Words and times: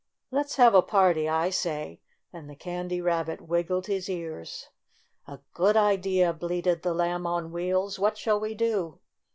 Let's 0.31 0.55
have 0.55 0.73
a 0.73 0.81
party, 0.81 1.29
I 1.29 1.51
say," 1.51 2.01
and 2.33 2.49
the 2.49 2.55
Candy 2.55 2.99
Rabbit 3.01 3.39
wiggled 3.39 3.85
his 3.85 4.09
ears. 4.09 4.69
"A 5.27 5.41
good 5.53 5.77
idea!" 5.77 6.33
bleated 6.33 6.81
the 6.81 6.95
Lamb 6.95 7.27
on 7.27 7.51
Wheels. 7.51 7.99
"What 7.99 8.17
shall 8.17 8.39
we 8.39 8.55
do?" 8.55 8.99